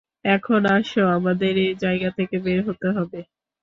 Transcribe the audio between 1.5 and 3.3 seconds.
এ জায়গা থেকে বের হতে হবে।